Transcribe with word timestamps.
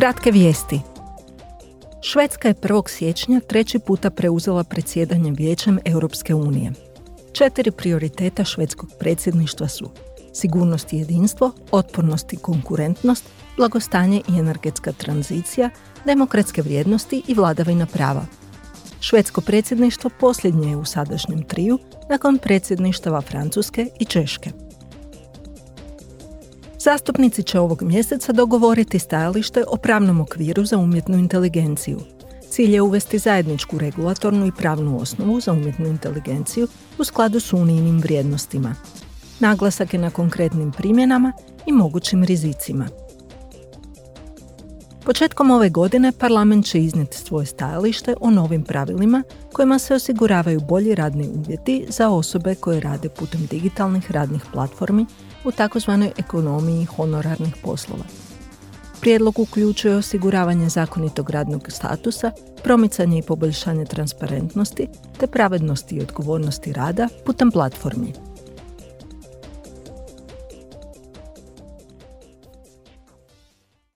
Kratke 0.00 0.30
vijesti. 0.30 0.80
Švedska 2.02 2.48
je 2.48 2.54
1. 2.54 2.88
siječnja 2.88 3.40
treći 3.40 3.78
puta 3.78 4.10
preuzela 4.10 4.64
predsjedanje 4.64 5.30
Vijećem 5.30 5.78
Europske 5.84 6.34
unije. 6.34 6.72
Četiri 7.32 7.70
prioriteta 7.70 8.44
švedskog 8.44 8.90
predsjedništva 8.98 9.68
su 9.68 9.90
sigurnost 10.34 10.92
i 10.92 10.96
jedinstvo, 10.96 11.52
otpornost 11.70 12.32
i 12.32 12.36
konkurentnost, 12.36 13.24
blagostanje 13.56 14.22
i 14.28 14.38
energetska 14.38 14.92
tranzicija, 14.92 15.70
demokratske 16.04 16.62
vrijednosti 16.62 17.22
i 17.28 17.34
vladavina 17.34 17.86
prava. 17.86 18.26
Švedsko 19.00 19.40
predsjedništvo 19.40 20.10
posljednje 20.20 20.70
je 20.70 20.76
u 20.76 20.84
sadašnjem 20.84 21.42
triju 21.42 21.78
nakon 22.10 22.38
predsjedništava 22.38 23.20
Francuske 23.20 23.86
i 23.98 24.04
Češke. 24.04 24.50
Zastupnici 26.82 27.42
će 27.42 27.60
ovog 27.60 27.82
mjeseca 27.82 28.32
dogovoriti 28.32 28.98
stajalište 28.98 29.64
o 29.68 29.76
pravnom 29.76 30.20
okviru 30.20 30.64
za 30.64 30.78
umjetnu 30.78 31.18
inteligenciju. 31.18 32.00
Cilj 32.50 32.74
je 32.74 32.82
uvesti 32.82 33.18
zajedničku 33.18 33.78
regulatornu 33.78 34.46
i 34.46 34.52
pravnu 34.58 34.98
osnovu 35.00 35.40
za 35.40 35.52
umjetnu 35.52 35.86
inteligenciju 35.86 36.68
u 36.98 37.04
skladu 37.04 37.40
s 37.40 37.52
unijnim 37.52 37.98
vrijednostima. 37.98 38.74
Naglasak 39.40 39.94
je 39.94 40.00
na 40.00 40.10
konkretnim 40.10 40.72
primjenama 40.72 41.32
i 41.66 41.72
mogućim 41.72 42.24
rizicima. 42.24 42.88
Početkom 45.04 45.50
ove 45.50 45.70
godine 45.70 46.12
parlament 46.12 46.66
će 46.66 46.80
iznijeti 46.80 47.16
svoje 47.16 47.46
stajalište 47.46 48.14
o 48.20 48.30
novim 48.30 48.64
pravilima 48.64 49.22
kojima 49.52 49.78
se 49.78 49.94
osiguravaju 49.94 50.60
bolji 50.60 50.94
radni 50.94 51.28
uvjeti 51.28 51.86
za 51.88 52.08
osobe 52.08 52.54
koje 52.54 52.80
rade 52.80 53.08
putem 53.08 53.46
digitalnih 53.50 54.10
radnih 54.10 54.42
platformi 54.52 55.06
u 55.44 55.52
takozvanoj 55.52 56.10
ekonomiji 56.18 56.84
honorarnih 56.84 57.54
poslova. 57.62 58.04
Prijedlog 59.00 59.38
uključuje 59.38 59.96
osiguravanje 59.96 60.68
zakonitog 60.68 61.30
radnog 61.30 61.66
statusa, 61.68 62.32
promicanje 62.64 63.18
i 63.18 63.22
poboljšanje 63.22 63.84
transparentnosti 63.84 64.88
te 65.18 65.26
pravednosti 65.26 65.94
i 65.94 66.00
odgovornosti 66.00 66.72
rada 66.72 67.08
putem 67.26 67.50
platformi. 67.50 68.29